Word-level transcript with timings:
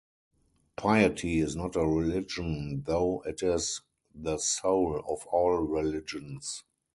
Piety 0.77 1.37
is 1.41 1.55
not 1.55 1.75
a 1.75 1.81
religion, 1.85 2.81
though 2.87 3.21
it 3.23 3.43
is 3.43 3.81
the 4.15 4.39
soul 4.39 4.99
of 5.07 5.27
all 5.27 5.57
religions. 5.59 6.63